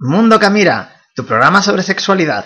Mundo 0.00 0.38
Camira, 0.38 0.92
tu 1.12 1.26
programa 1.26 1.60
sobre 1.60 1.82
sexualidad. 1.82 2.44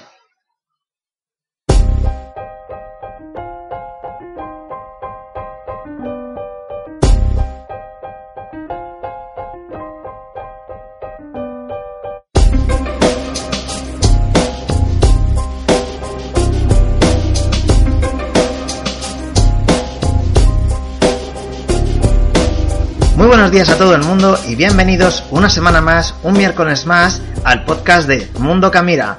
Buenos 23.53 23.69
días 23.69 23.77
a 23.77 23.85
todo 23.85 23.95
el 23.95 24.03
mundo 24.03 24.39
y 24.49 24.55
bienvenidos 24.55 25.25
una 25.31 25.51
semana 25.51 25.83
más, 25.83 26.15
un 26.23 26.33
miércoles 26.33 26.87
más, 26.87 27.21
al 27.45 27.67
podcast 27.67 28.09
de 28.09 28.27
Mundo 28.39 28.71
Camira. 28.71 29.19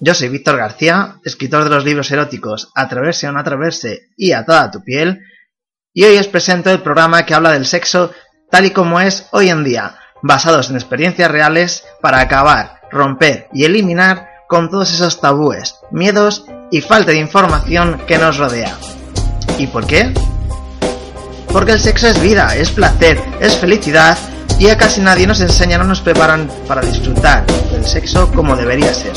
Yo 0.00 0.14
soy 0.14 0.30
Víctor 0.30 0.56
García, 0.56 1.20
escritor 1.24 1.62
de 1.62 1.70
los 1.70 1.84
libros 1.84 2.10
eróticos 2.10 2.72
Atreverse 2.74 3.28
o 3.28 3.32
no 3.32 3.38
atreverse 3.38 4.08
y 4.16 4.32
A 4.32 4.44
toda 4.44 4.72
tu 4.72 4.82
piel, 4.82 5.20
y 5.94 6.02
hoy 6.02 6.18
os 6.18 6.26
presento 6.26 6.72
el 6.72 6.80
programa 6.80 7.24
que 7.24 7.34
habla 7.34 7.52
del 7.52 7.66
sexo 7.66 8.10
tal 8.50 8.64
y 8.64 8.70
como 8.72 8.98
es 8.98 9.28
hoy 9.30 9.48
en 9.48 9.62
día, 9.62 9.94
basados 10.22 10.70
en 10.70 10.74
experiencias 10.74 11.30
reales 11.30 11.84
para 12.00 12.18
acabar, 12.18 12.80
romper 12.90 13.46
y 13.52 13.64
eliminar 13.64 14.28
con 14.48 14.70
todos 14.70 14.92
esos 14.92 15.20
tabúes, 15.20 15.76
miedos 15.92 16.46
y 16.72 16.80
falta 16.80 17.12
de 17.12 17.18
información 17.18 18.00
que 18.08 18.18
nos 18.18 18.38
rodea. 18.38 18.76
¿Y 19.56 19.68
por 19.68 19.86
qué? 19.86 20.12
Porque 21.52 21.72
el 21.72 21.80
sexo 21.80 22.08
es 22.08 22.20
vida, 22.20 22.54
es 22.54 22.70
placer, 22.70 23.18
es 23.40 23.56
felicidad 23.56 24.18
y 24.58 24.68
a 24.68 24.76
casi 24.76 25.00
nadie 25.00 25.26
nos 25.26 25.40
enseñan 25.40 25.80
o 25.80 25.84
nos 25.84 26.00
preparan 26.00 26.48
para 26.66 26.82
disfrutar 26.82 27.46
del 27.70 27.84
sexo 27.84 28.30
como 28.32 28.54
debería 28.54 28.92
ser. 28.92 29.14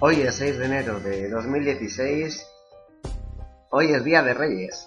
Hoy 0.00 0.20
es 0.20 0.34
6 0.34 0.58
de 0.58 0.64
enero 0.64 0.98
de 1.00 1.30
2016 1.30 2.51
Hoy 3.74 3.90
es 3.90 4.04
Día 4.04 4.22
de 4.22 4.34
Reyes. 4.34 4.86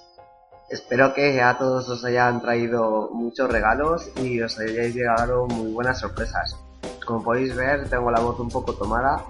Espero 0.69 1.16
que 1.16 1.41
a 1.41 1.58
todos 1.58 1.89
os 1.89 2.05
hayan 2.05 2.39
traído 2.39 3.09
muchos 3.11 3.50
regalos 3.50 4.11
y 4.22 4.39
os 4.44 4.59
hayáis 4.59 4.94
llegado 4.94 5.47
muy 5.47 5.73
buenas 5.73 6.02
sorpresas. 6.02 6.55
Como 7.03 7.23
podéis 7.23 7.56
ver, 7.56 7.89
tengo 7.89 8.11
la 8.11 8.19
voz 8.19 8.39
un 8.39 8.50
poco 8.50 8.75
tomada 8.75 9.25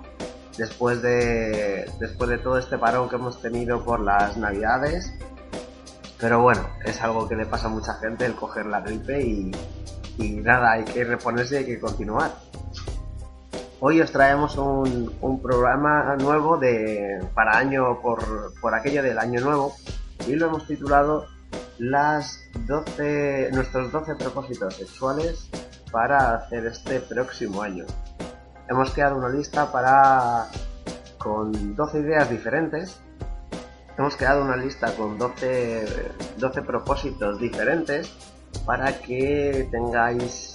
después 0.58 1.02
de, 1.02 1.90
después 2.02 2.30
de 2.32 2.38
todo 2.40 2.58
este 2.58 2.78
parón 2.78 3.08
que 3.08 3.16
hemos 3.16 3.42
tenido 3.42 3.82
por 3.82 4.02
las 4.02 4.36
navidades. 4.36 5.14
Pero 6.20 6.42
bueno, 6.42 6.68
es 6.84 7.02
algo 7.02 7.26
que 7.30 7.38
le 7.38 7.46
pasa 7.46 7.68
a 7.68 7.70
mucha 7.70 7.94
gente 7.94 8.26
el 8.26 8.36
coger 8.36 8.66
la 8.66 8.82
gripe 8.82 9.22
y, 9.22 9.52
y 10.18 10.32
nada, 10.32 10.74
hay 10.74 10.84
que 10.84 11.06
reponerse 11.06 11.56
y 11.56 11.58
hay 11.60 11.66
que 11.66 11.80
continuar. 11.80 12.34
Hoy 13.88 14.02
os 14.02 14.12
traemos 14.12 14.58
un, 14.58 15.40
programa 15.44 16.16
nuevo 16.16 16.58
de, 16.58 17.24
para 17.36 17.56
año 17.56 18.02
por, 18.02 18.20
por 18.60 18.74
aquello 18.74 19.04
del 19.04 19.20
año 19.20 19.42
nuevo 19.42 19.76
y 20.26 20.34
lo 20.34 20.48
hemos 20.48 20.66
titulado 20.66 21.28
las 21.78 22.40
12, 22.66 23.52
nuestros 23.54 23.92
12 23.92 24.16
propósitos 24.16 24.74
sexuales 24.74 25.52
para 25.92 26.34
hacer 26.34 26.66
este 26.66 27.00
próximo 27.00 27.62
año. 27.62 27.86
Hemos 28.68 28.90
creado 28.90 29.18
una 29.18 29.30
lista 29.30 29.72
para 29.72 30.48
con 31.20 31.76
12 31.76 32.00
ideas 32.00 32.28
diferentes. 32.28 33.00
Hemos 34.00 34.18
creado 34.18 34.42
una 34.42 34.58
lista 34.58 34.96
con 34.96 35.20
12, 35.20 35.86
12 36.38 36.62
propósitos 36.64 37.40
diferentes 37.40 38.12
para 38.66 39.00
que 39.00 39.68
tengáis 39.70 40.55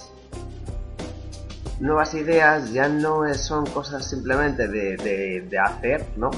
nuevas 1.81 2.13
ideas 2.13 2.71
ya 2.71 2.87
no 2.87 3.21
son 3.33 3.65
cosas 3.65 4.07
simplemente 4.07 4.67
de, 4.67 5.41
de, 5.49 5.59
hacer, 5.59 6.05
¿no? 6.15 6.29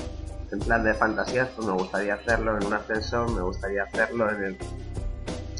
En 0.51 0.59
plan 0.59 0.83
de 0.83 0.93
fantasías, 0.93 1.49
pues 1.49 1.67
me 1.67 1.73
gustaría 1.73 2.13
hacerlo 2.13 2.57
en 2.57 2.65
un 2.65 2.73
ascensor, 2.73 3.29
me 3.29 3.41
gustaría 3.41 3.83
hacerlo 3.83 4.29
en 4.31 4.43
el, 4.43 4.57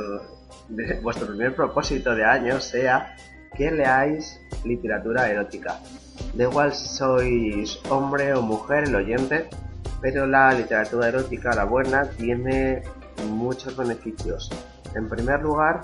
vuestro 1.01 1.25
primer 1.25 1.55
propósito 1.55 2.13
de 2.13 2.23
año 2.23 2.59
sea 2.59 3.15
que 3.57 3.71
leáis 3.71 4.39
literatura 4.63 5.27
erótica. 5.27 5.79
Da 6.35 6.43
igual 6.43 6.71
si 6.71 6.87
sois 6.87 7.79
hombre 7.89 8.35
o 8.35 8.43
mujer 8.43 8.83
el 8.83 8.93
oyente, 8.93 9.49
pero 10.01 10.27
la 10.27 10.53
literatura 10.53 11.07
erótica, 11.07 11.55
la 11.55 11.65
buena, 11.65 12.03
tiene 12.11 12.83
muchos 13.25 13.75
beneficios 13.75 14.51
en 14.95 15.09
primer 15.09 15.41
lugar, 15.41 15.81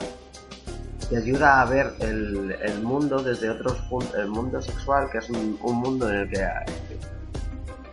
te 1.10 1.18
ayuda 1.18 1.62
a 1.62 1.66
ver 1.66 1.94
el, 2.00 2.82
mundo 2.84 3.22
desde 3.24 3.50
otros 3.50 3.78
puntos, 3.90 4.14
el 4.16 4.28
mundo 4.28 4.62
sexual, 4.62 5.10
que 5.12 5.18
es 5.18 5.30
un, 5.30 5.58
mundo 5.62 6.10
en 6.10 6.16
el 6.18 6.30
que 6.30 6.48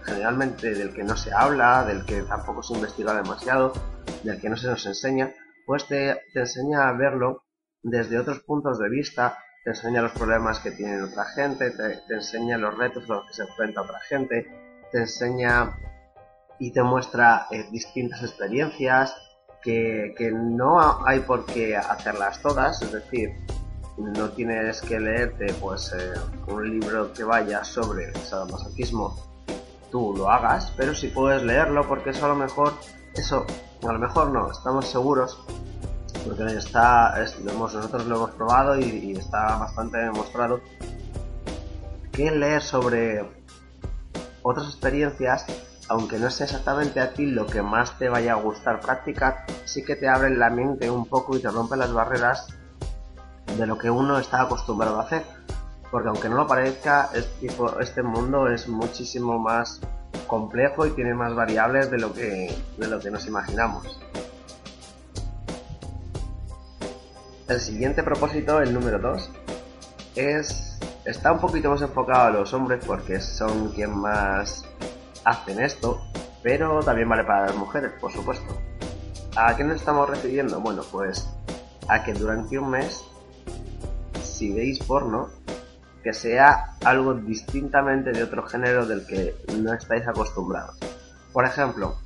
generalmente 0.05 0.75
del 0.75 0.93
que 0.93 1.02
no 1.02 1.17
se 1.17 1.32
habla, 1.32 1.85
del 1.85 2.05
que 2.05 2.23
tampoco 2.23 2.62
se 2.62 2.75
investiga 2.75 3.14
demasiado, 3.14 3.73
del 4.23 4.40
que 4.40 4.49
no 4.49 4.56
se 4.56 4.69
nos 4.69 4.85
enseña, 4.87 5.32
pues 5.67 5.87
te, 5.88 6.20
enseña 6.35 6.88
a 6.88 6.93
verlo 6.93 7.44
desde 7.82 8.19
otros 8.19 8.40
puntos 8.40 8.79
de 8.79 8.88
vista, 8.88 9.38
te 9.64 9.70
enseña 9.70 10.02
los 10.02 10.12
problemas 10.12 10.61
que 10.61 10.70
tiene 10.70 11.02
otra 11.02 11.25
gente, 11.25 11.70
te, 11.70 12.14
enseña 12.14 12.58
los 12.58 12.76
retos 12.76 13.08
a 13.11 13.14
los 13.14 13.26
que 13.26 13.32
se 13.32 13.43
enfrenta 13.43 13.82
otra 13.82 14.00
gente, 14.00 14.46
te 14.93 14.99
enseña 14.99 15.76
y 16.58 16.73
te 16.73 16.82
muestra 16.82 17.46
eh, 17.50 17.67
distintas 17.70 18.23
experiencias, 18.23 19.17
que, 19.66 20.30
no 20.32 21.04
hay 21.04 21.20
por 21.20 21.44
qué 21.44 21.76
hacerlas 21.76 22.40
todas, 22.40 22.80
es 22.82 22.92
decir, 22.92 23.34
no 23.98 24.30
tienes 24.30 24.80
que 24.80 25.00
leerte 25.00 25.52
pues 25.54 25.92
eh, 25.92 26.12
un 26.46 26.70
libro 26.70 27.12
que 27.12 27.24
vaya 27.24 27.64
sobre 27.64 28.12
sadomasoquismo, 28.14 29.16
tú 29.90 30.14
lo 30.16 30.30
hagas, 30.30 30.72
pero 30.76 30.94
si 30.94 31.08
puedes 31.08 31.42
leerlo 31.42 31.86
porque 31.88 32.10
eso 32.10 32.26
a 32.26 32.28
lo 32.28 32.36
mejor, 32.36 32.74
eso, 33.14 33.44
a 33.82 33.92
lo 33.92 33.98
mejor 33.98 34.30
no, 34.30 34.52
estamos 34.52 34.86
seguros 34.86 35.42
porque 36.24 36.44
está, 36.56 37.14
nosotros 37.44 38.06
lo 38.06 38.16
hemos 38.16 38.30
probado 38.32 38.78
y, 38.78 39.12
está 39.12 39.56
bastante 39.56 39.98
demostrado 39.98 40.60
que 42.12 42.30
leer 42.30 42.62
sobre 42.62 43.24
otras 44.42 44.66
experiencias, 44.68 45.44
aunque 45.88 46.19
no 46.19 46.31
sea 46.31 46.47
exactamente 46.47 47.00
a 47.00 47.12
ti 47.12 47.27
lo 47.27 47.47
que 47.47 47.62
más 47.62 47.99
te 47.99 48.09
vaya 48.09 48.33
a 48.33 48.37
gustar 48.37 48.81
practicar, 48.81 49.44
sí 49.65 49.85
que 49.85 49.97
te 49.97 50.09
abre 50.09 50.31
la 50.31 50.50
mente 50.50 50.91
un 50.91 51.06
poco 51.06 51.37
y 51.37 51.41
te 51.41 51.49
rompe 51.49 51.77
las 51.77 51.93
barreras 51.93 52.49
de 53.56 53.67
lo 53.67 53.79
que 53.79 53.91
uno 53.91 54.19
está 54.19 54.43
acostumbrado 54.43 55.00
a 55.00 55.05
hacer. 55.05 55.25
Porque 55.91 56.09
aunque 56.09 56.29
no 56.29 56.37
lo 56.37 56.47
parezca, 56.47 57.11
este, 57.15 57.49
este 57.81 58.03
mundo 58.03 58.49
es 58.49 58.69
muchísimo 58.69 59.38
más 59.38 59.81
complejo 60.27 60.85
y 60.87 60.91
tiene 60.91 61.15
más 61.15 61.35
variables 61.35 61.91
de 61.91 61.99
lo 61.99 62.12
que, 62.12 62.56
de 62.77 62.88
lo 62.88 62.99
que 62.99 63.11
nos 63.11 63.27
imaginamos. 63.27 64.00
El 67.49 67.61
siguiente 67.61 68.03
propósito, 68.03 68.61
el 68.61 68.75
número 68.75 68.99
2, 68.99 69.31
es 70.17 70.81
está 71.05 71.31
un 71.31 71.38
poquito 71.38 71.71
más 71.71 71.81
enfocado 71.83 72.25
a 72.25 72.31
los 72.31 72.53
hombres 72.53 72.85
porque 72.85 73.21
son 73.21 73.69
quien 73.69 73.97
más 73.97 74.65
hacen 75.26 75.61
esto, 75.61 76.00
pero 76.43 76.81
también 76.81 77.08
vale 77.08 77.25
para 77.25 77.46
las 77.46 77.56
mujeres, 77.56 77.93
por 78.00 78.12
supuesto. 78.12 78.56
¿A 79.37 79.55
qué 79.56 79.64
nos 79.64 79.76
estamos 79.76 80.08
refiriendo? 80.08 80.61
Bueno, 80.61 80.82
pues 80.90 81.28
a 81.88 82.02
que 82.02 82.14
durante 82.14 82.58
un 82.58 82.70
mes, 82.70 83.05
si 84.23 84.52
veis 84.52 84.78
porno, 84.78 85.28
que 86.02 86.12
sea 86.12 86.76
algo 86.84 87.14
distintamente 87.14 88.12
de 88.12 88.23
otro 88.23 88.46
género 88.46 88.87
del 88.87 89.05
que 89.06 89.34
no 89.58 89.75
estáis 89.75 90.06
acostumbrados. 90.06 90.78
Por 91.32 91.44
ejemplo, 91.44 91.99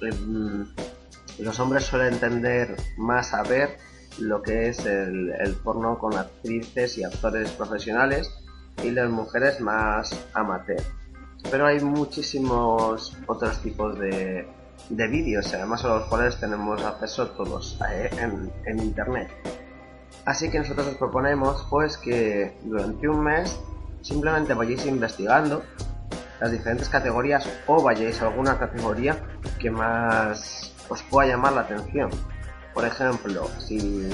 em, 0.00 0.66
los 1.38 1.60
hombres 1.60 1.84
suelen 1.84 2.18
tender 2.18 2.74
más 2.96 3.34
a 3.34 3.42
ver 3.42 3.76
lo 4.18 4.42
que 4.42 4.70
es 4.70 4.84
el, 4.86 5.56
porno 5.62 5.98
con 5.98 6.16
actrices 6.16 6.96
y 6.96 7.04
actores 7.04 7.50
profesionales 7.50 8.30
y 8.82 8.90
las 8.90 9.10
mujeres 9.10 9.60
más 9.60 10.18
amateur. 10.32 10.82
Pero 11.50 11.66
hay 11.66 11.80
muchísimos 11.80 13.16
otros 13.26 13.60
tipos 13.62 13.98
de, 13.98 14.48
de 14.88 15.08
vídeos, 15.08 15.52
además 15.54 15.84
a 15.84 15.88
los 15.88 16.08
cuales 16.08 16.38
tenemos 16.38 16.82
acceso 16.82 17.28
todos 17.28 17.78
eh, 17.90 18.10
en, 18.18 18.50
en 18.64 18.78
internet. 18.82 19.30
Así 20.24 20.50
que 20.50 20.58
nosotros 20.58 20.88
os 20.88 20.94
proponemos 20.96 21.66
pues 21.70 21.96
que 21.96 22.56
durante 22.64 23.08
un 23.08 23.22
mes 23.22 23.58
simplemente 24.02 24.54
vayáis 24.54 24.84
investigando 24.86 25.62
las 26.40 26.50
diferentes 26.52 26.88
categorías 26.88 27.48
o 27.66 27.82
vayáis 27.82 28.20
a 28.22 28.28
alguna 28.28 28.58
categoría 28.58 29.16
que 29.58 29.70
más 29.70 30.74
os 30.88 31.02
pueda 31.04 31.28
llamar 31.28 31.52
la 31.52 31.62
atención. 31.62 32.10
Por 32.76 32.84
ejemplo, 32.84 33.48
si, 33.58 34.06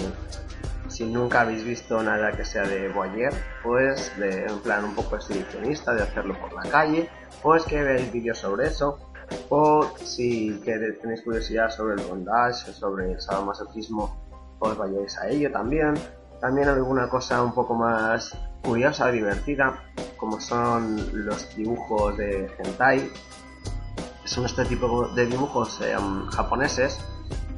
si 0.87 1.05
nunca 1.05 1.41
habéis 1.41 1.65
visto 1.65 2.01
nada 2.01 2.31
que 2.31 2.45
sea 2.45 2.63
de 2.63 2.91
voyeur, 2.91 3.33
pues 3.61 4.17
de 4.17 4.47
en 4.47 4.61
plan 4.61 4.85
un 4.85 4.95
poco 4.95 5.17
exhibicionista, 5.17 5.93
de 5.93 6.05
hacerlo 6.05 6.39
por 6.41 6.53
la 6.53 6.71
calle, 6.71 7.11
pues 7.43 7.65
que 7.65 7.83
veáis 7.83 8.13
vídeos 8.13 8.39
sobre 8.39 8.69
eso. 8.69 9.01
O 9.49 9.85
si 9.97 10.63
tenéis 10.65 11.23
curiosidad 11.23 11.71
sobre 11.71 12.01
el 12.01 12.07
bondage, 12.07 12.73
sobre 12.73 13.11
el 13.11 13.21
sadomasoquismo, 13.21 14.17
pues 14.61 14.79
vayáis 14.79 15.19
a 15.19 15.29
ello 15.29 15.51
también. 15.51 15.95
También 16.41 16.69
alguna 16.69 17.09
cosa 17.09 17.43
un 17.43 17.53
poco 17.53 17.75
más 17.75 18.39
curiosa, 18.63 19.11
divertida, 19.11 19.83
como 20.17 20.41
son 20.41 21.27
los 21.27 21.57
dibujos 21.57 22.17
de 22.17 22.49
hentai. 22.61 23.11
Son 24.25 24.45
este 24.45 24.65
tipo 24.67 25.09
de 25.09 25.27
dibujos 25.27 25.81
em, 25.81 26.29
japoneses 26.29 27.01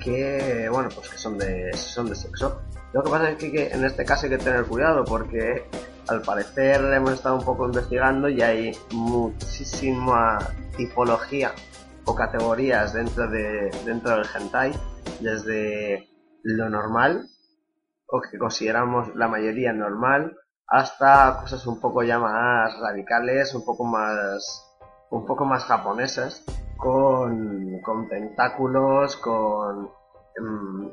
que, 0.04 0.68
bueno, 0.70 0.90
pues 0.94 1.08
que 1.08 1.18
son 1.18 1.38
de, 1.38 1.72
son 1.72 2.08
de 2.08 2.14
sexo. 2.14 2.60
Lo 2.92 3.02
que 3.02 3.10
pasa 3.10 3.30
es 3.30 3.38
que, 3.38 3.68
en 3.68 3.84
este 3.84 4.04
caso 4.04 4.26
hay 4.26 4.30
que 4.30 4.38
tener 4.38 4.66
cuidado 4.66 5.04
porque 5.04 5.66
al 6.08 6.22
parecer 6.22 6.80
hemos 6.92 7.12
estado 7.14 7.36
un 7.36 7.44
poco 7.44 7.66
investigando 7.66 8.28
y 8.28 8.42
hay 8.42 8.72
muchísima 8.92 10.38
tipología 10.76 11.52
o 12.04 12.14
categorías 12.14 12.92
dentro 12.92 13.28
de 13.30 13.70
dentro 13.86 14.10
del 14.10 14.26
hentai 14.26 14.72
desde 15.20 16.10
lo 16.42 16.68
normal 16.68 17.26
o 18.06 18.20
que 18.20 18.38
consideramos 18.38 19.14
la 19.16 19.28
mayoría 19.28 19.72
normal 19.72 20.36
hasta 20.66 21.38
cosas 21.40 21.66
un 21.66 21.80
poco 21.80 22.02
ya 22.02 22.18
más 22.18 22.78
radicales 22.78 23.54
un 23.54 23.64
poco 23.64 23.84
más 23.84 24.62
un 25.10 25.24
poco 25.24 25.46
más 25.46 25.64
japonesas 25.64 26.44
con, 26.84 27.80
con 27.80 28.06
tentáculos, 28.10 29.16
con, 29.16 29.88
em, 30.36 30.90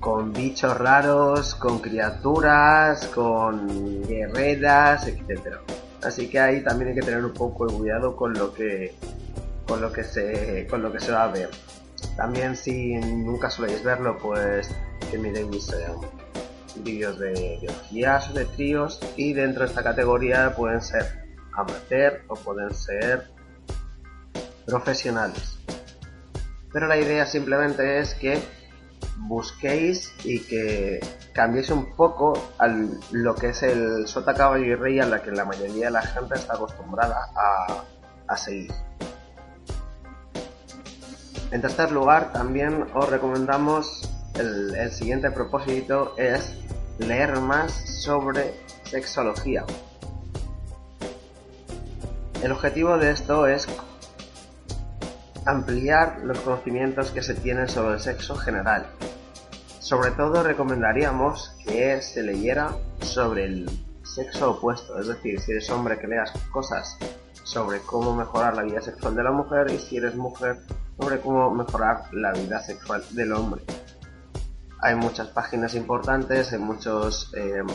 con 0.00 0.32
bichos 0.32 0.78
raros, 0.78 1.54
con 1.56 1.80
criaturas, 1.80 3.06
con 3.08 4.02
guerreras, 4.08 5.06
etc. 5.08 5.58
Así 6.02 6.30
que 6.30 6.40
ahí 6.40 6.64
también 6.64 6.88
hay 6.88 6.94
que 6.94 7.02
tener 7.02 7.22
un 7.22 7.34
poco 7.34 7.66
de 7.66 7.74
cuidado 7.74 8.16
con 8.16 8.32
lo 8.32 8.54
que 8.54 8.94
con 9.68 9.82
lo 9.82 9.92
que 9.92 10.04
se 10.04 10.66
con 10.70 10.82
lo 10.82 10.90
que 10.90 11.00
se 11.00 11.12
va 11.12 11.24
a 11.24 11.28
ver. 11.28 11.50
También 12.16 12.56
si 12.56 12.94
nunca 12.94 13.50
soléis 13.50 13.84
verlo, 13.84 14.16
pues 14.16 14.74
que 15.10 15.18
miréis 15.18 15.70
eh, 15.74 15.86
vídeos 16.76 17.18
de 17.18 17.58
biologías 17.60 18.30
o 18.30 18.32
de 18.32 18.46
tríos 18.46 19.00
y 19.18 19.34
dentro 19.34 19.64
de 19.64 19.68
esta 19.68 19.82
categoría 19.82 20.54
pueden 20.56 20.80
ser 20.80 21.04
amateur 21.52 22.22
o 22.28 22.36
pueden 22.36 22.72
ser 22.72 23.41
profesionales. 24.66 25.58
Pero 26.72 26.86
la 26.86 26.96
idea 26.96 27.26
simplemente 27.26 27.98
es 27.98 28.14
que 28.14 28.42
busquéis 29.16 30.12
y 30.24 30.40
que 30.40 31.00
cambiéis 31.32 31.70
un 31.70 31.94
poco 31.94 32.32
a 32.58 32.66
lo 33.10 33.34
que 33.34 33.50
es 33.50 33.62
el 33.62 34.06
sota 34.06 34.34
caballo 34.34 34.64
y 34.64 34.74
rey 34.74 35.00
a 35.00 35.06
la 35.06 35.22
que 35.22 35.30
la 35.30 35.44
mayoría 35.44 35.86
de 35.86 35.92
la 35.92 36.02
gente 36.02 36.34
está 36.34 36.54
acostumbrada 36.54 37.28
a, 38.26 38.36
seguir. 38.36 38.72
En 41.50 41.60
tercer 41.60 41.92
lugar, 41.92 42.32
también 42.32 42.86
os 42.94 43.10
recomendamos 43.10 44.08
el, 44.38 44.74
el 44.74 44.90
siguiente 44.90 45.30
propósito 45.30 46.14
es 46.16 46.56
leer 46.98 47.38
más 47.40 47.72
sobre 48.02 48.54
sexología. 48.84 49.66
El 52.42 52.52
objetivo 52.52 52.96
de 52.96 53.10
esto 53.10 53.46
es 53.46 53.68
ampliar 55.46 56.20
los 56.24 56.38
conocimientos 56.40 57.10
que 57.10 57.22
se 57.22 57.34
tienen 57.34 57.68
sobre 57.68 57.94
el 57.94 58.00
sexo 58.00 58.36
general. 58.36 58.86
Sobre 59.80 60.12
todo 60.12 60.42
recomendaríamos 60.42 61.56
que 61.64 62.00
se 62.02 62.22
leyera 62.22 62.76
sobre 63.00 63.44
el 63.44 63.70
sexo 64.04 64.52
opuesto, 64.52 64.98
es 64.98 65.08
decir, 65.08 65.40
si 65.40 65.52
eres 65.52 65.70
hombre 65.70 65.98
que 65.98 66.06
leas 66.06 66.32
cosas 66.50 66.98
sobre 67.44 67.80
cómo 67.80 68.14
mejorar 68.14 68.54
la 68.54 68.62
vida 68.62 68.80
sexual 68.80 69.14
de 69.14 69.22
la 69.22 69.32
mujer 69.32 69.70
y 69.70 69.78
si 69.78 69.96
eres 69.96 70.14
mujer 70.14 70.60
sobre 70.98 71.20
cómo 71.20 71.50
mejorar 71.50 72.04
la 72.12 72.32
vida 72.32 72.60
sexual 72.60 73.02
del 73.10 73.32
hombre. 73.32 73.62
Hay 74.80 74.94
muchas 74.94 75.28
páginas 75.28 75.74
importantes, 75.74 76.52
hay 76.52 76.58
muchos... 76.58 77.32
Em, 77.34 77.66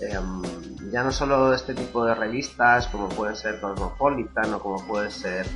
em, 0.00 0.42
ya 0.90 1.02
no 1.02 1.12
solo 1.12 1.54
este 1.54 1.74
tipo 1.74 2.04
de 2.04 2.14
revistas 2.14 2.88
como 2.88 3.08
pueden 3.08 3.36
ser 3.36 3.60
Cosmopolitan 3.60 4.54
o 4.54 4.60
como 4.60 4.86
puede 4.86 5.10
ser 5.10 5.46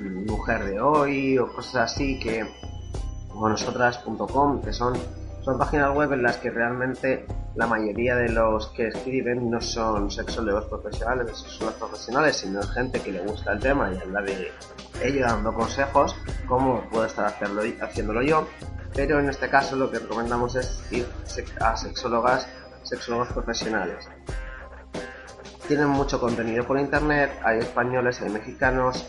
mujer 0.00 0.64
de 0.64 0.80
hoy 0.80 1.38
o 1.38 1.52
cosas 1.52 1.92
así 1.92 2.18
que 2.18 2.44
o 3.34 3.48
nosotras.com 3.48 4.62
que 4.62 4.72
son 4.72 4.94
son 5.48 5.56
páginas 5.56 5.94
web 5.94 6.12
en 6.12 6.22
las 6.22 6.36
que 6.36 6.50
realmente 6.50 7.24
la 7.54 7.66
mayoría 7.66 8.16
de 8.16 8.28
los 8.28 8.68
que 8.68 8.88
escriben 8.88 9.50
no 9.50 9.62
son 9.62 10.10
sexólogos 10.10 10.66
profesionales, 10.66 11.58
los 11.60 11.72
profesionales, 11.72 12.36
sino 12.36 12.62
gente 12.62 13.00
que 13.00 13.12
le 13.12 13.20
gusta 13.20 13.52
el 13.52 13.58
tema 13.58 13.90
y 13.90 13.98
habla 13.98 14.20
de 14.20 14.52
ello 15.02 15.24
dando 15.24 15.54
consejos, 15.54 16.14
como 16.46 16.82
puedo 16.90 17.06
estar 17.06 17.34
haciéndolo 17.80 18.22
yo. 18.22 18.46
Pero 18.94 19.20
en 19.20 19.30
este 19.30 19.48
caso 19.48 19.74
lo 19.76 19.90
que 19.90 20.00
recomendamos 20.00 20.54
es 20.54 20.82
ir 20.90 21.06
a 21.60 21.74
sexólogas, 21.78 22.46
sexólogos 22.82 23.28
profesionales. 23.28 24.06
Tienen 25.66 25.88
mucho 25.88 26.20
contenido 26.20 26.66
por 26.66 26.78
internet, 26.78 27.30
hay 27.42 27.60
españoles, 27.60 28.20
hay 28.20 28.28
mexicanos, 28.28 29.06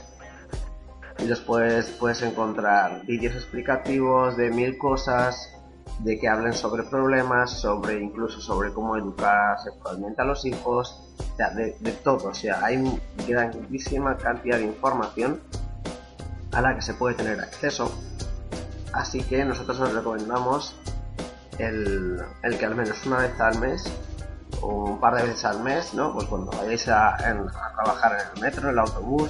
y 1.22 1.28
después 1.28 1.90
puedes 2.00 2.22
encontrar 2.22 3.06
vídeos 3.06 3.36
explicativos 3.36 4.38
de 4.38 4.50
mil 4.52 4.78
cosas, 4.78 5.54
de 6.00 6.18
que 6.18 6.28
hablen 6.30 6.54
sobre 6.54 6.84
problemas, 6.84 7.52
sobre 7.52 8.00
incluso 8.00 8.40
sobre 8.40 8.72
cómo 8.72 8.96
educar 8.96 9.60
sexualmente 9.60 10.22
a 10.22 10.26
los 10.26 10.46
hijos, 10.46 11.06
de, 11.56 11.92
todo, 12.04 12.30
o 12.30 12.34
sea, 12.34 12.64
hay 12.64 13.02
grandísima 13.28 14.18
cantidad 14.18 14.58
de 14.58 14.66
información 14.66 15.40
a 16.52 16.62
la 16.62 16.76
que 16.76 16.82
se 16.82 16.94
puede 16.94 17.16
tener 17.16 17.40
acceso. 17.40 17.92
Así 18.94 19.22
que 19.24 19.46
nosotros 19.46 19.80
os 19.80 19.94
recomendamos 19.94 20.76
el, 21.58 22.22
el 22.44 22.58
que 22.58 22.66
al 22.66 22.76
menos 22.76 23.06
una 23.06 23.20
vez 23.20 23.40
al 23.40 23.60
mes 23.60 23.84
o 24.62 24.68
un 24.86 25.00
par 25.00 25.16
de 25.16 25.24
veces 25.24 25.46
al 25.46 25.62
mes, 25.62 25.94
¿no? 25.94 26.14
Pues 26.14 26.26
cuando 26.28 26.52
vayáis 26.52 26.88
a, 26.90 27.16
a 27.16 27.74
trabajar 27.76 28.14
en 28.20 28.36
el 28.36 28.42
metro, 28.42 28.64
en 28.64 28.70
el 28.70 28.80
autobús, 28.80 29.30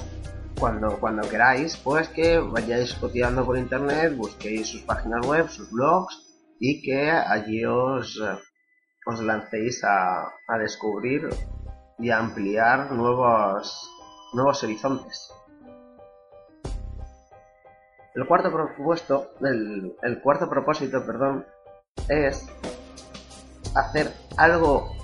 cuando, 0.60 1.00
cuando 1.00 1.28
queráis, 1.28 1.76
pues 1.78 2.08
que 2.10 2.38
vayáis 2.38 2.94
coteando 2.94 3.44
por 3.46 3.56
internet, 3.56 4.14
busquéis 4.14 4.68
sus 4.68 4.82
páginas 4.82 5.26
web, 5.26 5.48
sus 5.48 5.70
blogs 5.70 6.22
y 6.60 6.82
que 6.82 7.10
allí 7.10 7.64
os, 7.64 8.20
os 9.06 9.22
lancéis 9.22 9.82
a, 9.82 10.28
a 10.46 10.58
descubrir 10.58 11.30
y 11.98 12.10
a 12.10 12.18
ampliar 12.18 12.92
nuevos, 12.92 13.90
nuevos 14.34 14.62
horizontes. 14.62 15.32
El 18.14 18.26
cuarto 18.26 18.52
propuesto, 18.52 19.30
el, 19.40 19.96
el 20.02 20.20
cuarto 20.20 20.48
propósito, 20.48 21.04
perdón, 21.06 21.46
es 22.08 22.46
hacer 23.74 24.12
algo, 24.36 24.94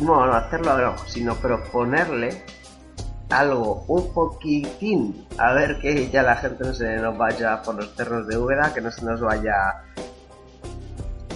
no, 0.00 0.26
no 0.26 0.34
hacerlo 0.34 0.76
no, 0.76 0.98
sino 0.98 1.34
proponerle 1.36 2.44
algo 3.30 3.84
un 3.88 4.12
poquitín, 4.12 5.26
a 5.38 5.52
ver 5.52 5.78
que 5.80 6.10
ya 6.10 6.22
la 6.22 6.36
gente 6.36 6.64
no 6.64 6.74
se 6.74 6.96
nos 6.96 7.16
vaya 7.16 7.62
por 7.62 7.76
los 7.76 7.94
cerros 7.94 8.26
de 8.26 8.36
Úbeda, 8.36 8.74
que 8.74 8.80
no 8.80 8.90
se 8.90 9.04
nos 9.04 9.20
vaya 9.20 9.84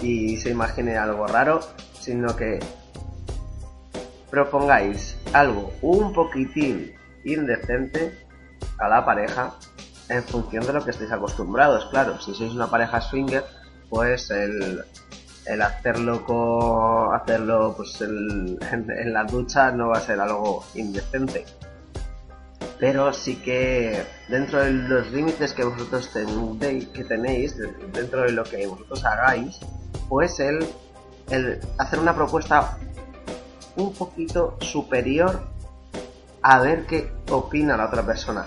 y 0.02 0.36
se 0.36 0.50
imagine 0.50 0.96
algo 0.96 1.26
raro, 1.26 1.60
sino 1.98 2.36
que 2.36 2.60
propongáis 4.30 5.16
algo 5.32 5.72
un 5.82 6.12
poquitín 6.12 6.92
indecente 7.24 8.26
a 8.78 8.88
la 8.88 9.04
pareja 9.04 9.54
en 10.08 10.22
función 10.22 10.66
de 10.66 10.72
lo 10.72 10.84
que 10.84 10.90
estéis 10.90 11.12
acostumbrados. 11.12 11.86
Claro, 11.86 12.20
si 12.20 12.34
sois 12.34 12.52
una 12.52 12.68
pareja 12.68 13.00
swinger, 13.00 13.44
pues 13.88 14.30
el, 14.30 14.84
el 15.46 15.62
hacerlo 15.62 16.24
con, 16.24 17.14
hacerlo 17.14 17.74
pues 17.76 18.00
en, 18.00 18.58
en, 18.70 19.12
la 19.12 19.24
ducha 19.24 19.70
no 19.70 19.88
va 19.88 19.98
a 19.98 20.00
ser 20.00 20.20
algo 20.20 20.64
indecente. 20.74 21.44
Pero 22.78 23.12
sí 23.12 23.36
que 23.36 24.04
dentro 24.28 24.62
de 24.62 24.70
los 24.72 25.10
límites 25.12 25.52
que 25.52 25.64
vosotros 25.64 26.10
tenéis, 26.12 26.88
que 26.88 27.04
tenéis, 27.04 27.56
dentro 27.92 28.22
de 28.22 28.32
lo 28.32 28.44
que 28.44 28.66
vosotros 28.66 29.04
hagáis, 29.04 29.58
pues 30.08 30.40
el, 30.40 30.66
el 31.30 31.60
hacer 31.78 31.98
una 31.98 32.14
propuesta 32.14 32.78
un 33.76 33.92
poquito 33.92 34.56
superior 34.60 35.42
a 36.42 36.60
ver 36.60 36.86
qué 36.86 37.10
opina 37.30 37.76
la 37.76 37.86
otra 37.86 38.04
persona. 38.04 38.46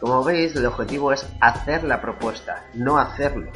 Como 0.00 0.22
veis, 0.22 0.54
el 0.54 0.66
objetivo 0.66 1.12
es 1.12 1.26
hacer 1.40 1.84
la 1.84 2.00
propuesta, 2.00 2.64
no 2.74 2.98
hacerlo. 2.98 3.50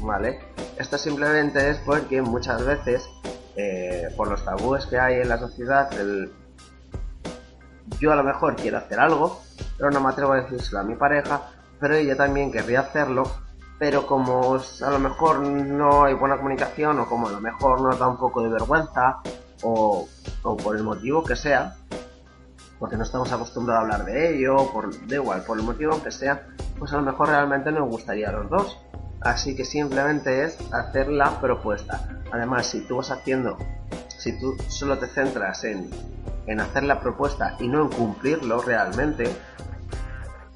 ¿Vale? 0.00 0.40
Esto 0.78 0.96
simplemente 0.96 1.70
es 1.70 1.78
porque 1.78 2.22
muchas 2.22 2.64
veces, 2.64 3.08
eh, 3.56 4.08
por 4.16 4.28
los 4.28 4.44
tabúes 4.44 4.86
que 4.86 4.98
hay 4.98 5.16
en 5.16 5.28
la 5.28 5.38
sociedad, 5.38 5.92
el... 5.98 6.32
yo 8.00 8.12
a 8.12 8.16
lo 8.16 8.24
mejor 8.24 8.56
quiero 8.56 8.78
hacer 8.78 9.00
algo, 9.00 9.40
pero 9.76 9.90
no 9.90 10.00
me 10.00 10.08
atrevo 10.08 10.32
a 10.32 10.42
decírselo 10.42 10.80
a 10.80 10.82
mi 10.82 10.94
pareja, 10.94 11.42
pero 11.80 11.94
ella 11.94 12.16
también 12.16 12.52
querría 12.52 12.80
hacerlo, 12.80 13.24
pero 13.78 14.06
como 14.06 14.56
a 14.56 14.90
lo 14.90 14.98
mejor 14.98 15.40
no 15.40 16.04
hay 16.04 16.14
buena 16.14 16.36
comunicación 16.36 16.98
o 17.00 17.06
como 17.06 17.28
a 17.28 17.32
lo 17.32 17.40
mejor 17.40 17.80
nos 17.80 17.98
da 17.98 18.08
un 18.08 18.16
poco 18.16 18.42
de 18.42 18.48
vergüenza 18.48 19.18
o, 19.62 20.08
o 20.42 20.56
por 20.56 20.76
el 20.76 20.82
motivo 20.82 21.22
que 21.24 21.36
sea, 21.36 21.76
porque 22.78 22.96
no 22.96 23.04
estamos 23.04 23.32
acostumbrados 23.32 23.80
a 23.80 23.82
hablar 23.84 24.04
de 24.04 24.34
ello, 24.34 24.70
por, 24.72 24.94
de 24.94 25.14
igual, 25.16 25.42
por 25.42 25.58
el 25.58 25.64
motivo 25.64 26.02
que 26.02 26.10
sea, 26.10 26.46
pues 26.78 26.92
a 26.92 26.96
lo 26.96 27.02
mejor 27.02 27.28
realmente 27.28 27.72
nos 27.72 27.88
gustaría 27.88 28.28
a 28.28 28.32
los 28.32 28.50
dos. 28.50 28.78
Así 29.20 29.56
que 29.56 29.64
simplemente 29.64 30.44
es 30.44 30.58
hacer 30.72 31.08
la 31.08 31.40
propuesta. 31.40 32.22
Además, 32.30 32.66
si 32.66 32.82
tú 32.82 32.98
vas 32.98 33.10
haciendo, 33.10 33.58
si 34.16 34.38
tú 34.38 34.56
solo 34.68 34.98
te 34.98 35.08
centras 35.08 35.64
en, 35.64 35.90
en 36.48 36.60
hacer 36.60 36.82
la 36.84 36.98
propuesta 36.98 37.56
y 37.60 37.68
no 37.68 37.82
en 37.82 37.88
cumplirlo 37.90 38.60
realmente, 38.62 39.30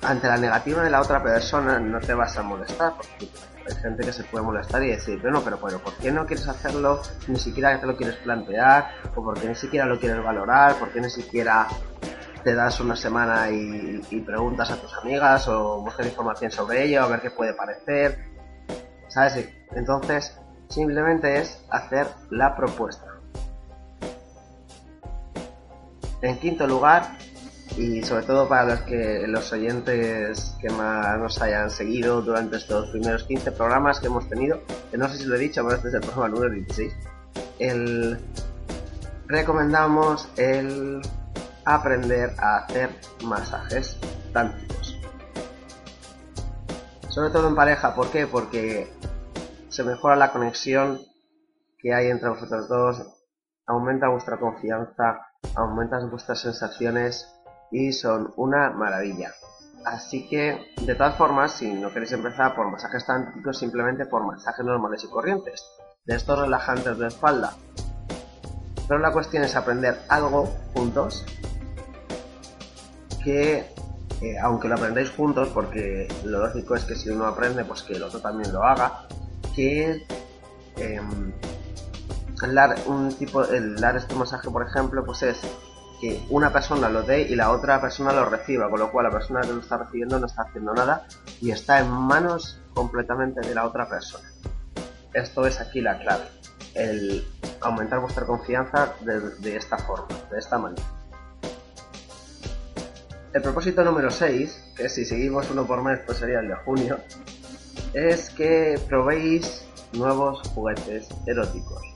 ante 0.01 0.27
la 0.27 0.37
negativa 0.37 0.83
de 0.83 0.91
la 0.91 1.01
otra 1.01 1.23
persona 1.23 1.79
no 1.79 2.01
te 2.01 2.15
vas 2.15 2.37
a 2.37 2.43
molestar, 2.43 2.95
porque 2.97 3.29
hay 3.69 3.75
gente 3.77 4.05
que 4.05 4.13
se 4.13 4.25
puede 4.25 4.45
molestar 4.45 4.83
y 4.83 4.89
decir, 4.89 5.21
bueno, 5.21 5.43
pero, 5.45 5.59
pero 5.59 5.79
¿por 5.79 5.93
qué 5.95 6.11
no 6.11 6.27
quieres 6.27 6.49
hacerlo? 6.49 7.03
Ni 7.29 7.39
siquiera 7.39 7.79
te 7.79 7.87
lo 7.87 7.97
quieres 7.97 8.17
plantear, 8.17 8.91
o 9.15 9.23
por 9.23 9.39
qué 9.39 9.49
ni 9.49 9.55
siquiera 9.55 9.87
lo 9.87 10.01
quieres 10.01 10.25
valorar, 10.25 10.75
por 10.77 10.91
qué 10.91 11.01
ni 11.01 11.11
siquiera 11.11 11.69
te 12.43 12.55
das 12.55 12.81
una 12.81 12.97
semana 12.97 13.51
y, 13.51 14.01
y 14.11 14.21
preguntas 14.23 14.71
a 14.71 14.77
tus 14.77 14.93
amigas 14.95 15.47
o 15.47 15.83
buscas 15.83 16.07
información 16.07 16.51
sobre 16.51 16.85
ello, 16.85 17.03
a 17.03 17.07
ver 17.07 17.21
qué 17.21 17.31
puede 17.31 17.55
parecer, 17.55 18.19
¿sabes? 19.09 19.49
Entonces, 19.77 20.37
simplemente 20.69 21.39
es 21.39 21.65
hacer 21.71 22.09
la 22.31 22.57
propuesta. 22.57 23.13
En 26.23 26.39
quinto 26.39 26.67
lugar, 26.67 27.19
y 27.77 28.03
sobre 28.03 28.25
todo 28.25 28.49
para 28.49 28.65
los 28.65 28.81
que 28.83 29.25
los 29.27 29.53
oyentes 29.53 30.57
que 30.61 30.71
más 30.71 31.19
nos 31.19 31.41
hayan 31.41 31.71
seguido 31.71 32.23
durante 32.23 32.57
estos 32.57 32.91
primeros 32.91 33.25
15 33.25 33.53
programas 33.53 33.99
que 34.01 34.07
hemos 34.07 34.29
tenido, 34.29 34.61
que 34.91 34.99
no 34.99 35.09
sé 35.09 35.19
si 35.19 35.25
lo 35.25 35.37
he 35.37 35.39
dicho, 35.39 35.63
pero 35.65 35.77
este 35.77 35.89
es 35.89 35.95
el 35.95 36.01
programa 36.01 36.29
número 36.29 36.55
16, 36.55 36.95
el, 37.59 38.19
recomendamos 39.27 40.29
el 40.37 41.01
aprender 41.65 42.31
a 42.39 42.59
hacer 42.59 42.91
masajes 43.25 43.99
tántricos. 44.33 44.99
Sobre 47.09 47.31
todo 47.31 47.49
en 47.49 47.55
pareja, 47.55 47.95
¿por 47.95 48.11
qué? 48.11 48.27
Porque 48.27 48.91
se 49.69 49.85
mejora 49.85 50.17
la 50.17 50.33
conexión 50.33 51.01
que 51.79 51.93
hay 51.93 52.09
entre 52.09 52.29
vosotros 52.29 52.69
dos, 52.69 53.03
aumenta 53.67 54.09
vuestra 54.09 54.39
confianza, 54.39 55.32
aumenta 55.55 55.99
vuestras 56.07 56.41
sensaciones 56.41 57.29
y 57.71 57.93
son 57.93 58.33
una 58.37 58.71
maravilla. 58.71 59.33
Así 59.85 60.29
que, 60.29 60.73
de 60.81 60.95
todas 60.95 61.17
formas, 61.17 61.53
si 61.53 61.73
no 61.73 61.93
queréis 61.93 62.13
empezar 62.13 62.55
por 62.55 62.71
masajes 62.71 63.05
tántricos, 63.05 63.59
simplemente 63.59 64.07
por 64.07 64.25
masajes 64.25 64.65
normales 64.65 65.03
y 65.05 65.09
corrientes, 65.09 65.65
de 66.05 66.15
estos 66.15 66.39
relajantes 66.39 66.99
de 66.99 67.09
espalda. 67.09 67.55
Pero 68.87 69.01
la 69.01 69.13
cuestión 69.13 69.45
es 69.45 69.57
aprender 69.57 69.99
algo 70.09 70.47
juntos 70.75 71.25
que, 73.25 73.73
eh, 74.21 74.39
aunque 74.41 74.69
lo 74.69 74.75
aprendáis 74.75 75.11
juntos, 75.11 75.49
porque 75.49 76.09
lo 76.25 76.47
lógico 76.47 76.75
es 76.77 76.85
que 76.85 76.95
si 76.95 77.11
uno 77.11 77.27
aprende, 77.27 77.65
pues 77.65 77.83
que 77.83 77.95
el 77.95 78.03
otro 78.03 78.21
también 78.21 78.53
lo 78.53 78.63
haga, 78.63 79.07
que 79.55 80.07
eh, 80.77 81.01
el 82.43 82.55
dar 82.55 82.77
un 82.87 83.13
tipo, 83.15 83.45
el 83.45 83.77
dar 83.77 83.97
este 83.97 84.15
masaje, 84.15 84.51
por 84.51 84.67
ejemplo, 84.67 85.05
pues 85.05 85.23
es 85.23 85.41
que 86.01 86.25
una 86.31 86.53
persona 86.53 86.89
lo 86.89 87.03
dé 87.03 87.23
y 87.23 87.37
la 87.37 87.53
otra 87.53 87.81
persona 87.81 88.13
lo 88.13 88.25
reciba, 88.25 88.69
con 88.69 88.81
lo 88.81 88.91
cual 88.91 89.07
la 89.07 89.13
persona 89.13 89.41
que 89.43 89.53
lo 89.53 89.61
está 89.61 89.79
recibiendo 89.79 90.19
no 90.19 90.27
está 90.27 90.43
haciendo 90.43 90.75
nada 90.75 91.07
y 91.41 91.53
está 91.53 91.79
en 91.79 91.91
manos 91.91 92.61
completamente 92.75 93.41
de 93.41 93.55
la 93.55 93.65
otra 93.65 93.89
persona. 93.89 94.29
Esto 95.15 95.47
es 95.47 95.61
aquí 95.61 95.81
la 95.81 95.99
clave, 95.99 96.25
el 96.75 97.25
aumentar 97.61 98.01
vuestra 98.01 98.27
confianza 98.27 98.95
de, 99.03 99.21
de 99.21 99.57
esta 99.57 99.79
forma, 99.79 100.09
de 100.31 100.39
esta 100.39 100.59
manera. 100.59 100.83
El 103.33 103.41
propósito 103.41 103.85
número 103.85 104.11
6, 104.11 104.73
que 104.77 104.89
si 104.89 105.05
seguimos 105.05 105.51
uno 105.51 105.67
por 105.67 105.83
mes 105.83 106.01
pues 106.05 106.19
sería 106.19 106.41
el 106.41 106.49
de 106.49 106.55
junio, 106.57 106.99
es 107.95 108.29
que 108.31 108.81
probéis 108.89 109.65
nuevos 109.93 110.47
juguetes 110.49 111.09
eróticos. 111.27 111.92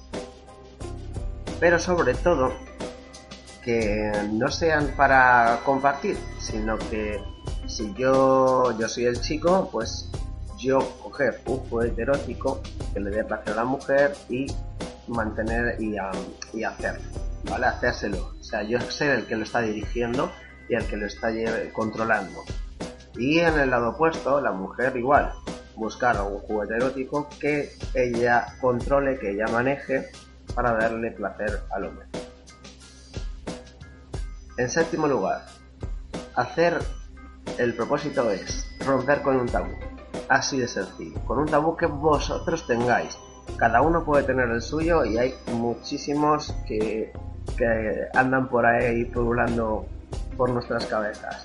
Pero 1.59 1.79
sobre 1.79 2.15
todo 2.15 2.53
que 3.65 4.13
no 4.33 4.49
sean 4.49 4.95
para 4.97 5.61
compartir, 5.65 6.17
sino 6.39 6.79
que 6.79 7.21
si 7.67 7.93
yo, 7.95 8.79
yo 8.79 8.89
soy 8.89 9.07
el 9.07 9.21
chico, 9.21 9.69
pues 9.73 10.09
yo 10.59 10.79
coger 11.03 11.41
un 11.47 11.59
juguete 11.69 12.03
erótico 12.03 12.61
que 12.95 13.01
le 13.01 13.11
dé 13.11 13.25
placer 13.25 13.55
a 13.55 13.57
la 13.57 13.65
mujer 13.65 14.15
y 14.29 14.47
mantener 15.09 15.81
y, 15.81 15.99
um, 15.99 16.35
y 16.53 16.65
hacerlo, 16.65 17.03
¿vale? 17.51 17.67
Hacérselo. 17.67 18.35
O 18.41 18.45
sea, 18.45 18.63
yo 18.63 18.81
ser 18.81 19.11
el 19.11 19.27
que 19.27 19.37
lo 19.37 19.43
está 19.43 19.61
dirigiendo 19.61 20.31
y 20.69 20.75
el 20.75 20.87
que 20.87 20.97
lo 20.97 21.07
está 21.07 21.29
controlando. 21.73 22.45
Y 23.19 23.41
en 23.41 23.59
el 23.59 23.71
lado 23.71 23.91
opuesto, 23.91 24.41
la 24.41 24.53
mujer 24.53 24.97
igual, 24.97 25.33
buscar 25.75 26.21
un 26.21 26.39
juguete 26.39 26.77
erótico 26.77 27.29
que 27.41 27.73
ella 27.95 28.47
controle, 28.61 29.19
que 29.19 29.33
ella 29.33 29.47
maneje 29.49 30.11
para 30.57 30.73
darle 30.73 31.13
placer 31.13 31.61
al 31.71 31.85
hombre. 31.85 32.07
En 34.57 34.71
séptimo 34.71 35.07
lugar, 35.07 35.45
hacer 36.35 36.79
el 37.59 37.75
propósito 37.75 38.31
es 38.31 38.67
romper 38.81 39.21
con 39.21 39.37
un 39.37 39.47
tabú. 39.47 39.73
Así 40.29 40.59
de 40.59 40.67
sencillo. 40.67 41.21
Con 41.27 41.39
un 41.39 41.47
tabú 41.47 41.77
que 41.77 41.87
vosotros 41.87 42.67
tengáis. 42.67 43.17
Cada 43.59 43.83
uno 43.83 44.05
puede 44.05 44.25
tener 44.25 44.49
el 44.49 44.63
suyo 44.63 45.05
y 45.05 45.19
hay 45.19 45.35
muchísimos 45.53 46.53
que, 46.67 47.13
que 47.57 48.09
andan 48.15 48.49
por 48.49 48.67
ahí 48.67 49.05
pululando 49.05 49.87
por 50.39 50.51
nuestras 50.51 50.87
cabezas. 50.87 51.45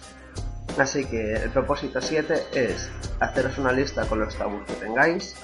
Así 0.80 1.06
que 1.06 1.34
el 1.34 1.50
propósito 1.50 2.02
7 2.02 2.34
es 2.54 2.90
haceros 3.20 3.58
una 3.58 3.74
lista 3.74 4.06
con 4.06 4.22
los 4.22 4.36
tabús 4.38 4.64
que 4.66 4.74
tengáis. 4.74 5.36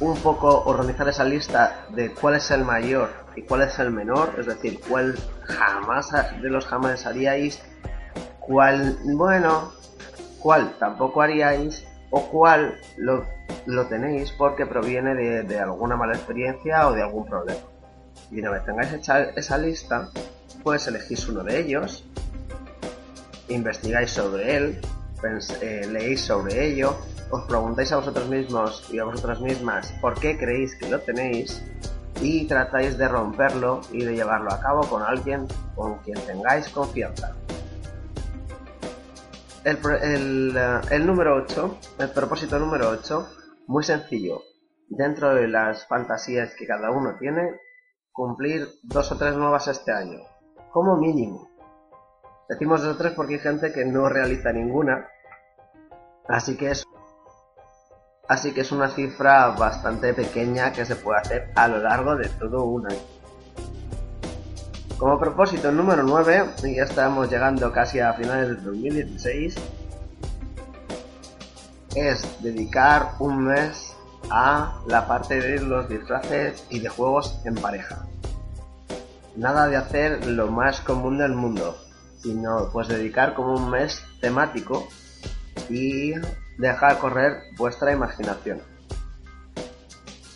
Un 0.00 0.16
poco 0.18 0.62
organizar 0.64 1.08
esa 1.08 1.24
lista 1.24 1.86
de 1.90 2.12
cuál 2.12 2.36
es 2.36 2.50
el 2.52 2.64
mayor 2.64 3.10
y 3.34 3.42
cuál 3.42 3.62
es 3.62 3.78
el 3.80 3.90
menor, 3.90 4.34
es 4.38 4.46
decir, 4.46 4.80
cuál 4.88 5.18
jamás 5.42 6.12
de 6.40 6.50
los 6.50 6.66
jamás 6.66 7.04
haríais, 7.04 7.60
cuál, 8.38 8.96
bueno, 9.04 9.72
cuál 10.38 10.76
tampoco 10.78 11.22
haríais 11.22 11.84
o 12.10 12.22
cuál 12.28 12.80
lo, 12.96 13.24
tenéis 13.88 14.32
porque 14.32 14.66
proviene 14.66 15.14
de, 15.14 15.58
alguna 15.58 15.96
mala 15.96 16.14
experiencia 16.14 16.88
o 16.88 16.92
de 16.92 17.02
algún 17.02 17.26
problema. 17.26 17.60
Y 18.30 18.40
una 18.40 18.50
vez 18.50 18.64
tengáis 18.64 18.92
hecha 18.92 19.22
esa 19.30 19.58
lista, 19.58 20.08
pues 20.62 20.86
elegís 20.86 21.28
uno 21.28 21.42
de 21.42 21.58
ellos, 21.58 22.04
investigáis 23.48 24.10
sobre 24.10 24.56
él, 24.56 24.80
eh, 25.60 25.86
leéis 25.90 26.20
sobre 26.20 26.66
ello, 26.66 26.96
os 27.30 27.44
preguntáis 27.44 27.92
a 27.92 27.96
vosotros 27.96 28.28
mismos 28.28 28.88
y 28.92 28.98
a 28.98 29.04
vosotras 29.04 29.40
mismas 29.40 29.92
por 30.00 30.18
qué 30.18 30.38
creéis 30.38 30.74
que 30.76 30.88
lo 30.88 31.00
tenéis 31.00 31.62
y 32.20 32.46
tratáis 32.46 32.98
de 32.98 33.08
romperlo 33.08 33.80
y 33.92 34.04
de 34.04 34.14
llevarlo 34.14 34.52
a 34.52 34.60
cabo 34.60 34.82
con 34.88 35.02
alguien 35.02 35.46
con 35.74 35.98
quien 35.98 36.18
tengáis 36.26 36.68
confianza. 36.68 37.34
El, 39.64 40.56
eh, 40.56 40.98
número 41.00 41.36
8, 41.36 41.78
el 41.98 42.10
propósito 42.10 42.58
número 42.58 42.88
8, 42.88 43.28
muy 43.66 43.84
sencillo. 43.84 44.42
Dentro 44.88 45.34
de 45.34 45.46
las 45.46 45.86
fantasías 45.86 46.54
que 46.54 46.66
cada 46.66 46.90
uno 46.90 47.16
tiene, 47.18 47.60
cumplir 48.12 48.66
dos 48.82 49.12
o 49.12 49.18
tres 49.18 49.36
nuevas 49.36 49.68
este 49.68 49.92
año. 49.92 50.20
Como 50.72 50.96
mínimo. 50.96 51.50
Decimos 52.48 52.82
dos 52.82 52.94
o 52.94 52.98
tres 52.98 53.12
porque 53.12 53.34
hay 53.34 53.40
gente 53.40 53.72
que 53.72 53.84
no 53.84 54.08
realiza 54.08 54.52
ninguna. 54.52 55.06
Así 56.28 56.56
que 56.56 56.70
es 56.70 56.84
Así 58.28 58.52
que 58.52 58.60
es 58.60 58.72
una 58.72 58.90
cifra 58.90 59.48
bastante 59.48 60.12
pequeña 60.12 60.72
que 60.72 60.84
se 60.84 60.96
puede 60.96 61.20
hacer 61.20 61.50
a 61.54 61.66
lo 61.66 61.78
largo 61.78 62.14
de 62.14 62.28
todo 62.28 62.64
un 62.64 62.86
año. 62.86 63.00
Como 64.98 65.18
propósito 65.18 65.72
número 65.72 66.02
9, 66.02 66.44
y 66.64 66.76
ya 66.76 66.82
estamos 66.82 67.30
llegando 67.30 67.72
casi 67.72 68.00
a 68.00 68.12
finales 68.12 68.48
del 68.48 68.64
2016, 68.64 69.54
es 71.94 72.42
dedicar 72.42 73.12
un 73.18 73.44
mes 73.44 73.94
a 74.30 74.78
la 74.86 75.06
parte 75.06 75.40
de 75.40 75.60
los 75.60 75.88
disfraces 75.88 76.66
y 76.68 76.80
de 76.80 76.88
juegos 76.90 77.40
en 77.44 77.54
pareja. 77.54 78.04
Nada 79.36 79.68
de 79.68 79.76
hacer 79.76 80.26
lo 80.26 80.48
más 80.48 80.80
común 80.80 81.16
del 81.16 81.32
mundo, 81.32 81.78
sino 82.20 82.68
pues 82.72 82.88
dedicar 82.88 83.34
como 83.34 83.54
un 83.54 83.70
mes 83.70 84.02
temático 84.20 84.86
y 85.70 86.12
dejar 86.58 86.98
correr 86.98 87.44
vuestra 87.56 87.92
imaginación. 87.92 88.60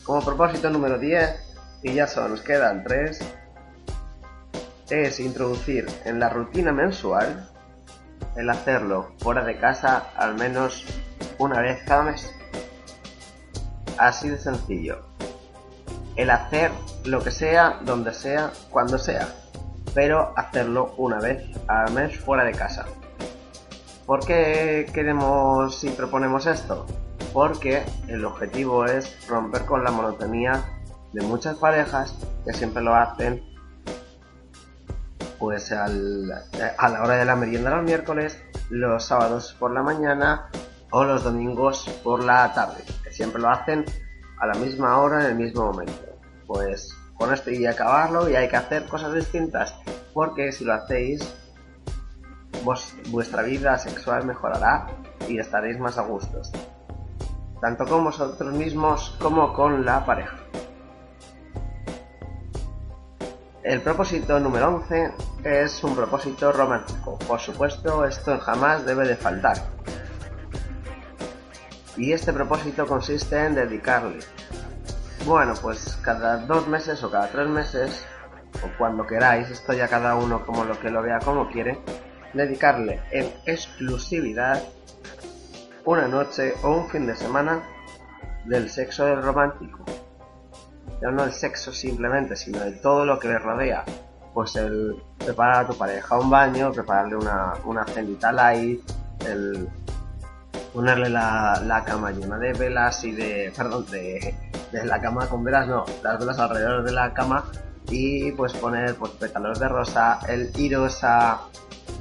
Como 0.05 0.25
propósito 0.25 0.71
número 0.71 0.99
10, 0.99 1.53
y 1.83 1.95
ya 1.95 2.07
solo 2.07 2.31
nos 2.31 2.43
quedan 2.43 2.83
3, 2.85 3.19
es 4.91 5.21
introducir 5.21 5.87
en 6.05 6.21
la 6.21 6.29
rutina 6.29 6.73
mensual 6.73 7.49
el 8.37 8.49
hacerlo 8.51 9.13
fuera 9.19 9.45
de 9.45 9.59
casa 9.59 10.11
al 10.17 10.35
menos 10.35 10.87
una 11.39 11.61
vez 11.61 11.83
cada 11.87 12.03
mes. 12.03 12.33
Así 13.99 14.29
de 14.29 14.39
sencillo. 14.39 15.05
El 16.17 16.31
hacer 16.31 16.71
lo 17.05 17.23
que 17.23 17.31
sea, 17.31 17.81
donde 17.83 18.13
sea, 18.13 18.53
cuando 18.71 18.99
sea, 18.99 19.29
pero 19.95 20.33
hacerlo 20.37 20.95
una 20.99 21.19
vez 21.19 21.43
al 21.69 21.93
mes 21.93 22.19
fuera 22.19 22.45
de 22.45 22.53
casa. 22.53 22.87
¿Por 24.13 24.27
qué 24.27 24.87
queremos 24.93 25.83
y 25.85 25.89
proponemos 25.89 26.45
esto? 26.45 26.85
Porque 27.33 27.83
el 28.09 28.27
objetivo 28.27 28.85
es 28.85 29.27
romper 29.27 29.65
con 29.65 29.83
la 29.85 29.91
monotonía 29.91 30.63
de 31.15 31.23
muchas 31.23 31.57
parejas 31.57 32.15
que 32.45 32.53
siempre 32.53 32.83
lo 32.83 32.95
hacen 32.95 33.43
pues 35.39 35.73
al, 35.73 36.31
a 36.77 36.89
la 36.91 37.03
hora 37.03 37.15
de 37.15 37.25
la 37.25 37.37
merienda 37.37 37.75
los 37.75 37.85
miércoles, 37.85 38.39
los 38.69 39.03
sábados 39.03 39.57
por 39.59 39.73
la 39.73 39.83
mañana 39.83 40.51
o 40.91 41.05
los 41.05 41.25
domingos 41.25 41.89
por 42.05 42.23
la 42.23 42.53
tarde, 42.53 42.85
que 43.03 43.13
siempre 43.13 43.41
lo 43.41 43.49
hacen 43.49 43.87
a 44.41 44.47
la 44.47 44.55
misma 44.57 44.99
hora 44.99 45.25
en 45.25 45.31
el 45.31 45.37
mismo 45.37 45.65
momento. 45.65 46.05
Pues 46.47 46.95
con 47.15 47.33
esto 47.33 47.51
y 47.51 47.65
acabarlo 47.65 48.29
y 48.29 48.37
hay 48.37 48.51
que 48.51 48.57
hacer 48.57 48.85
cosas 48.85 49.15
distintas, 49.15 49.75
porque 50.13 50.53
si 50.53 50.67
lo 50.67 50.75
hacéis 50.75 51.35
vuestra 52.65 53.43
vida 53.43 53.79
sexual 53.79 54.25
mejorará 54.25 54.87
y 55.29 55.39
estaréis 55.39 55.79
más 55.79 55.99
a 55.99 56.03
gustos, 56.03 56.51
tanto 57.61 57.85
con 57.87 58.05
vosotros 58.05 58.53
mismos 58.53 59.17
como 59.21 59.53
con 59.53 59.85
la 59.85 60.05
pareja. 60.05 60.37
El 63.63 63.81
propósito 63.81 64.41
número 64.41 64.69
11 64.75 65.13
es 65.45 65.85
un 65.85 65.95
propósito 65.95 66.51
romántico. 66.51 67.17
Por 67.21 67.39
supuesto, 67.39 68.05
esto 68.05 68.37
jamás 68.41 68.85
debe 68.85 69.07
de 69.07 69.17
faltar. 69.17 69.57
Y 71.97 72.13
este 72.13 72.33
propósito 72.33 72.87
consiste 72.87 73.47
en 73.47 73.55
dedicarle, 73.55 74.19
bueno, 75.27 75.55
pues 75.63 75.97
cada 76.03 76.39
dos 76.39 76.67
meses 76.67 77.05
o 77.05 77.11
cada 77.11 77.29
tres 77.29 77.49
meses, 77.49 78.05
o 78.65 78.79
cuando 78.79 79.07
queráis, 79.07 79.49
esto 79.51 79.73
ya 79.73 79.87
cada 79.87 80.17
uno 80.17 80.45
como 80.45 80.65
lo 80.65 80.81
que 80.81 80.91
lo 80.91 81.03
vea 81.03 81.21
como 81.21 81.49
quiere, 81.49 81.79
dedicarle 82.33 83.01
en 83.11 83.33
exclusividad 83.47 84.63
una 85.85 86.07
noche 86.09 86.55
o 86.63 86.77
un 86.77 86.89
fin 86.89 87.07
de 87.07 87.17
semana 87.17 87.63
del 88.45 88.71
sexo 88.71 89.15
romántico. 89.17 89.85
Ya 91.01 91.11
no 91.11 91.25
el 91.25 91.33
sexo 91.33 91.73
simplemente, 91.73 92.37
sino 92.37 92.61
de 92.61 92.73
todo 92.73 93.05
lo 93.05 93.19
que 93.19 93.29
le 93.29 93.39
rodea. 93.39 93.85
Pues 94.33 94.57
el 94.57 94.97
preparar 95.19 95.65
a 95.65 95.69
tu 95.69 95.77
pareja 95.77 96.19
un 96.19 96.31
baño, 96.31 96.73
prepararle 96.73 97.17
una, 97.17 97.55
una 97.65 97.85
cenita 97.85 98.33
light, 98.33 98.81
el 99.27 99.69
ponerle 100.73 101.11
la, 101.11 101.61
la, 101.67 101.85
cama 101.85 102.13
llena 102.13 102.39
de 102.39 102.53
velas 102.55 103.05
y 103.05 103.13
de, 103.13 103.53
perdón, 103.55 103.85
de, 103.91 104.35
de 104.73 104.87
la 104.87 105.01
cama 105.01 105.29
con 105.29 105.45
velas, 105.45 105.69
no, 105.69 105.85
las 106.03 106.19
velas 106.19 106.39
alrededor 106.39 106.83
de 106.83 106.93
la 106.93 107.13
cama 107.13 107.45
y 107.91 108.33
pues 108.33 108.55
poner 108.55 108.95
pues 108.95 109.13
pétalos 109.13 109.61
de 109.61 109.69
rosa, 109.69 110.21
el 110.29 110.51
iros 110.57 111.05
a 111.05 111.43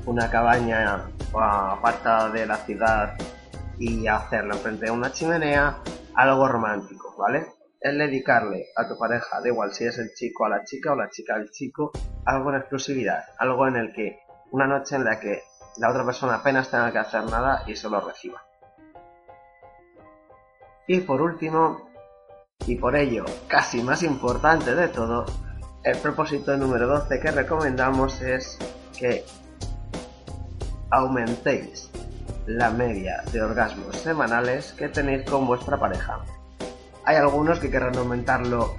una 0.05 0.29
cabaña 0.29 1.07
apartada 1.33 2.29
de 2.29 2.45
la 2.45 2.57
ciudad 2.57 3.15
y 3.77 4.07
hacerlo 4.07 4.55
frente 4.55 4.89
a 4.89 4.93
una 4.93 5.11
chimenea, 5.11 5.77
algo 6.15 6.47
romántico, 6.47 7.15
¿vale? 7.17 7.47
Es 7.79 7.97
dedicarle 7.97 8.67
a 8.75 8.87
tu 8.87 8.97
pareja, 8.97 9.41
da 9.41 9.47
igual 9.47 9.73
si 9.73 9.85
es 9.85 9.97
el 9.97 10.13
chico 10.13 10.45
a 10.45 10.49
la 10.49 10.63
chica 10.63 10.91
o 10.91 10.95
la 10.95 11.09
chica 11.09 11.35
al 11.35 11.49
chico, 11.49 11.91
algo 12.25 12.51
en 12.51 12.57
exclusividad, 12.57 13.23
algo 13.39 13.67
en 13.67 13.75
el 13.75 13.93
que 13.93 14.19
una 14.51 14.67
noche 14.67 14.95
en 14.95 15.03
la 15.03 15.19
que 15.19 15.41
la 15.77 15.89
otra 15.89 16.05
persona 16.05 16.35
apenas 16.35 16.69
tenga 16.69 16.91
que 16.91 16.99
hacer 16.99 17.23
nada 17.25 17.63
y 17.65 17.75
solo 17.75 18.01
reciba. 18.01 18.41
Y 20.87 20.99
por 21.01 21.21
último, 21.21 21.89
y 22.67 22.75
por 22.75 22.95
ello 22.95 23.25
casi 23.47 23.81
más 23.81 24.03
importante 24.03 24.75
de 24.75 24.89
todo, 24.89 25.25
el 25.83 25.97
propósito 25.97 26.55
número 26.57 26.87
12 26.87 27.19
que 27.19 27.31
recomendamos 27.31 28.21
es 28.21 28.59
que 28.95 29.25
aumentéis 30.91 31.89
la 32.45 32.69
media 32.69 33.23
de 33.31 33.41
orgasmos 33.41 33.95
semanales 33.97 34.73
que 34.73 34.89
tenéis 34.89 35.29
con 35.29 35.47
vuestra 35.47 35.77
pareja. 35.77 36.19
Hay 37.05 37.15
algunos 37.15 37.59
que 37.59 37.71
querrán 37.71 37.97
aumentarlo 37.97 38.75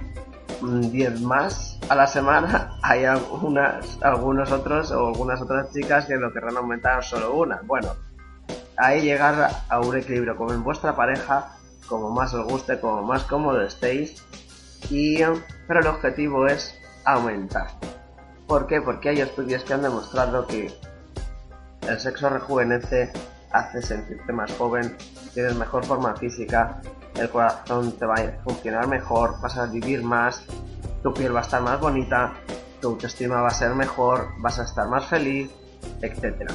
10 0.61 1.21
mm, 1.21 1.25
más 1.25 1.79
a 1.89 1.95
la 1.95 2.07
semana, 2.07 2.77
hay 2.81 3.05
algunas, 3.05 4.01
algunos 4.01 4.51
otros 4.51 4.91
o 4.91 5.07
algunas 5.07 5.41
otras 5.41 5.71
chicas 5.73 6.05
que 6.05 6.15
lo 6.15 6.31
querrán 6.31 6.57
aumentar 6.57 7.03
solo 7.03 7.33
una. 7.35 7.61
Bueno, 7.65 7.89
ahí 8.77 9.01
llegar 9.01 9.49
a 9.67 9.79
un 9.79 9.97
equilibrio 9.97 10.37
con 10.37 10.63
vuestra 10.63 10.95
pareja, 10.95 11.57
como 11.87 12.09
más 12.09 12.33
os 12.33 12.45
guste, 12.45 12.79
como 12.79 13.01
más 13.03 13.23
cómodo 13.23 13.61
estéis, 13.61 14.23
y, 14.89 15.17
pero 15.67 15.79
el 15.79 15.87
objetivo 15.87 16.47
es 16.47 16.77
aumentar. 17.05 17.67
¿Por 18.47 18.67
qué? 18.67 18.81
Porque 18.81 19.09
hay 19.09 19.21
estudios 19.21 19.63
que 19.63 19.73
han 19.73 19.81
demostrado 19.81 20.45
que 20.47 20.73
el 21.87 21.99
sexo 21.99 22.29
rejuvenece, 22.29 23.11
hace 23.51 23.81
sentirte 23.81 24.31
más 24.31 24.51
joven, 24.53 24.95
tienes 25.33 25.55
mejor 25.55 25.85
forma 25.85 26.15
física, 26.15 26.81
el 27.15 27.29
corazón 27.29 27.91
te 27.93 28.05
va 28.05 28.15
a 28.15 28.43
funcionar 28.43 28.87
mejor, 28.87 29.39
vas 29.41 29.57
a 29.57 29.65
vivir 29.65 30.03
más, 30.03 30.43
tu 31.01 31.13
piel 31.13 31.35
va 31.35 31.39
a 31.39 31.43
estar 31.43 31.61
más 31.61 31.79
bonita, 31.79 32.33
tu 32.81 32.89
autoestima 32.89 33.41
va 33.41 33.49
a 33.49 33.53
ser 33.53 33.75
mejor, 33.75 34.29
vas 34.39 34.59
a 34.59 34.63
estar 34.63 34.87
más 34.87 35.05
feliz, 35.05 35.49
etc. 36.01 36.51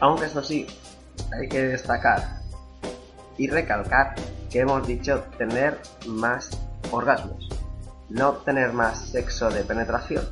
Aunque 0.00 0.26
eso 0.26 0.42
sí, 0.42 0.66
hay 1.32 1.48
que 1.48 1.62
destacar 1.68 2.40
y 3.36 3.48
recalcar 3.48 4.14
que 4.50 4.60
hemos 4.60 4.86
dicho 4.86 5.24
tener 5.36 5.78
más 6.06 6.50
orgasmos, 6.90 7.48
no 8.08 8.32
tener 8.38 8.72
más 8.72 8.98
sexo 9.10 9.48
de 9.50 9.62
penetración, 9.64 10.24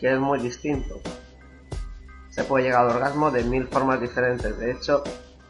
que 0.00 0.12
es 0.12 0.18
muy 0.18 0.40
distinto 0.40 1.00
se 2.36 2.44
puede 2.44 2.64
llegar 2.64 2.82
al 2.82 2.96
orgasmo 2.96 3.30
de 3.30 3.44
mil 3.44 3.66
formas 3.66 3.98
diferentes. 3.98 4.58
De 4.58 4.70
hecho, 4.70 5.02